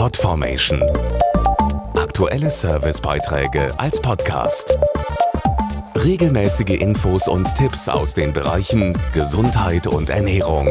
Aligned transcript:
Podformation. 0.00 0.82
Aktuelle 1.94 2.50
Servicebeiträge 2.50 3.68
als 3.78 4.00
Podcast. 4.00 4.78
Regelmäßige 5.94 6.80
Infos 6.80 7.28
und 7.28 7.54
Tipps 7.54 7.86
aus 7.86 8.14
den 8.14 8.32
Bereichen 8.32 8.98
Gesundheit 9.12 9.86
und 9.86 10.08
Ernährung. 10.08 10.68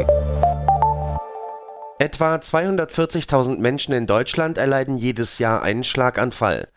Etwa 1.99 2.37
240.000 2.37 3.59
Menschen 3.59 3.93
in 3.93 4.07
Deutschland 4.07 4.57
erleiden 4.57 4.97
jedes 4.97 5.37
Jahr 5.37 5.61
einen 5.61 5.83
Schlaganfall. 5.83 6.67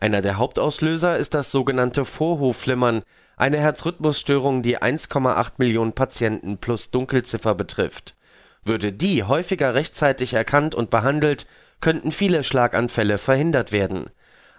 Einer 0.00 0.22
der 0.22 0.38
Hauptauslöser 0.38 1.18
ist 1.18 1.34
das 1.34 1.50
sogenannte 1.50 2.06
Vorhofflimmern, 2.06 3.02
eine 3.36 3.58
Herzrhythmusstörung, 3.58 4.62
die 4.62 4.78
1,8 4.78 5.52
Millionen 5.58 5.92
Patienten 5.92 6.56
plus 6.56 6.90
Dunkelziffer 6.90 7.54
betrifft. 7.54 8.16
Würde 8.64 8.94
die 8.94 9.24
häufiger 9.24 9.74
rechtzeitig 9.74 10.32
erkannt 10.32 10.74
und 10.74 10.88
behandelt, 10.88 11.46
könnten 11.80 12.12
viele 12.12 12.44
Schlaganfälle 12.44 13.18
verhindert 13.18 13.72
werden. 13.72 14.10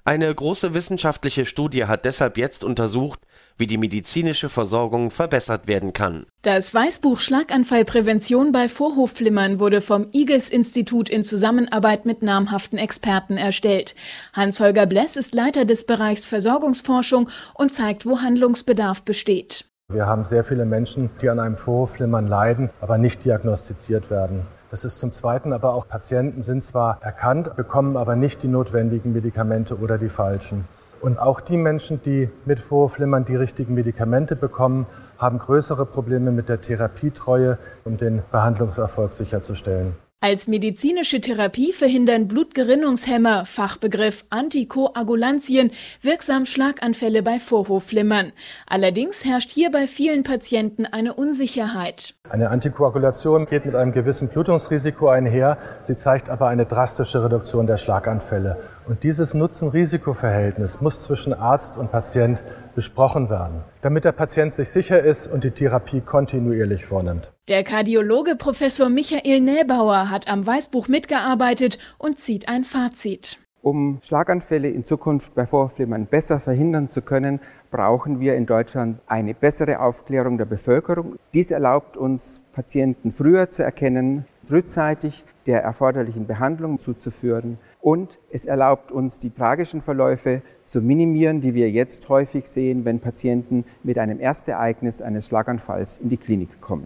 Eine 0.09 0.33
große 0.33 0.73
wissenschaftliche 0.73 1.45
Studie 1.45 1.85
hat 1.85 2.03
deshalb 2.03 2.37
jetzt 2.37 2.63
untersucht, 2.63 3.19
wie 3.59 3.67
die 3.67 3.77
medizinische 3.77 4.49
Versorgung 4.49 5.11
verbessert 5.11 5.67
werden 5.67 5.93
kann. 5.93 6.25
Das 6.41 6.73
Weißbuch 6.73 7.19
Schlaganfallprävention 7.19 8.51
bei 8.51 8.69
Vorhofflimmern 8.69 9.59
wurde 9.59 9.81
vom 9.81 10.07
IGES-Institut 10.11 11.09
in 11.09 11.23
Zusammenarbeit 11.23 12.05
mit 12.07 12.23
namhaften 12.23 12.79
Experten 12.79 13.37
erstellt. 13.37 13.93
Hans-Holger 14.33 14.87
Bless 14.87 15.15
ist 15.15 15.35
Leiter 15.35 15.65
des 15.65 15.85
Bereichs 15.85 16.25
Versorgungsforschung 16.25 17.29
und 17.53 17.73
zeigt, 17.73 18.07
wo 18.07 18.19
Handlungsbedarf 18.19 19.03
besteht. 19.03 19.68
Wir 19.91 20.05
haben 20.05 20.23
sehr 20.23 20.43
viele 20.43 20.65
Menschen, 20.65 21.09
die 21.19 21.31
an 21.31 21.39
einem 21.39 21.57
Vorhofflimmern 21.57 22.27
leiden, 22.27 22.69
aber 22.79 22.99
nicht 22.99 23.25
diagnostiziert 23.25 24.11
werden. 24.11 24.45
Das 24.69 24.85
ist 24.85 24.99
zum 24.99 25.13
Zweiten 25.13 25.51
aber 25.51 25.73
auch 25.73 25.87
Patienten 25.87 26.43
sind 26.43 26.63
zwar 26.63 27.01
erkannt, 27.01 27.55
bekommen 27.55 27.97
aber 27.97 28.15
nicht 28.15 28.43
die 28.43 28.49
notwendigen 28.49 29.13
Medikamente 29.13 29.79
oder 29.79 29.97
die 29.97 30.09
falschen. 30.09 30.65
Und 31.01 31.17
auch 31.17 31.41
die 31.41 31.57
Menschen, 31.57 32.03
die 32.03 32.29
mit 32.45 32.59
Vorflimmern 32.59 33.25
die 33.25 33.35
richtigen 33.35 33.73
Medikamente 33.73 34.35
bekommen, 34.35 34.85
haben 35.17 35.39
größere 35.39 35.87
Probleme 35.87 36.29
mit 36.29 36.49
der 36.49 36.61
Therapietreue, 36.61 37.57
um 37.83 37.97
den 37.97 38.21
Behandlungserfolg 38.31 39.13
sicherzustellen. 39.13 39.95
Als 40.21 40.49
medizinische 40.49 41.21
Therapie 41.21 41.71
verhindern 41.71 42.27
Blutgerinnungshemmer, 42.27 43.45
Fachbegriff 43.45 44.23
Antikoagulantien, 44.29 45.71
wirksam 46.01 46.45
Schlaganfälle 46.45 47.23
bei 47.23 47.39
Vorhofflimmern. 47.39 48.33
Allerdings 48.67 49.23
herrscht 49.23 49.49
hier 49.49 49.71
bei 49.71 49.87
vielen 49.87 50.23
Patienten 50.23 50.85
eine 50.85 51.13
Unsicherheit. 51.13 52.15
Eine 52.29 52.49
Antikoagulation 52.49 53.45
geht 53.45 53.65
mit 53.65 53.75
einem 53.75 53.93
gewissen 53.93 54.27
Blutungsrisiko 54.27 55.07
einher, 55.07 55.57
sie 55.87 55.95
zeigt 55.95 56.29
aber 56.29 56.49
eine 56.49 56.65
drastische 56.65 57.23
Reduktion 57.23 57.65
der 57.65 57.77
Schlaganfälle. 57.77 58.57
Und 58.89 59.03
dieses 59.03 59.35
Nutzen-Risiko-Verhältnis 59.35 60.81
muss 60.81 61.03
zwischen 61.03 61.31
Arzt 61.31 61.77
und 61.77 61.91
Patient 61.91 62.41
besprochen 62.73 63.29
werden, 63.29 63.61
damit 63.83 64.03
der 64.03 64.13
Patient 64.13 64.51
sich 64.51 64.71
sicher 64.71 64.99
ist 64.99 65.27
und 65.27 65.43
die 65.43 65.51
Therapie 65.51 66.01
kontinuierlich 66.01 66.87
vornimmt. 66.87 67.31
Der 67.49 67.63
Kardiologe 67.63 68.35
Professor 68.35 68.89
Michael 68.89 69.41
Näbauer 69.41 70.09
hat 70.09 70.27
am 70.27 70.47
Weißbuch 70.47 70.87
mitgearbeitet 70.87 71.77
und 71.99 72.17
zieht 72.17 72.49
ein 72.49 72.63
Fazit. 72.63 73.37
Um 73.61 73.99
Schlaganfälle 74.01 74.69
in 74.69 74.85
Zukunft 74.85 75.35
bei 75.35 75.45
Vorflimmern 75.45 76.05
besser 76.05 76.39
verhindern 76.39 76.87
zu 76.87 77.01
können, 77.01 77.41
brauchen 77.71 78.21
wir 78.21 78.35
in 78.35 78.45
Deutschland 78.45 79.01
eine 79.05 79.33
bessere 79.33 79.81
Aufklärung 79.81 80.37
der 80.37 80.45
Bevölkerung. 80.45 81.17
Dies 81.33 81.51
erlaubt 81.51 81.97
uns, 81.97 82.41
Patienten 82.53 83.11
früher 83.11 83.49
zu 83.49 83.63
erkennen, 83.63 84.23
frühzeitig 84.43 85.25
der 85.45 85.61
erforderlichen 85.61 86.25
Behandlung 86.25 86.79
zuzuführen 86.79 87.57
und 87.81 88.19
es 88.31 88.45
erlaubt 88.45 88.93
uns, 88.93 89.19
die 89.19 89.31
tragischen 89.31 89.81
Verläufe 89.81 90.41
zu 90.63 90.81
minimieren, 90.81 91.41
die 91.41 91.53
wir 91.53 91.69
jetzt 91.69 92.07
häufig 92.07 92.45
sehen, 92.45 92.85
wenn 92.85 93.01
Patienten 93.01 93.65
mit 93.83 93.97
einem 93.97 94.21
Erstereignis 94.21 95.01
eines 95.01 95.27
Schlaganfalls 95.27 95.97
in 95.97 96.07
die 96.07 96.17
Klinik 96.17 96.61
kommen. 96.61 96.85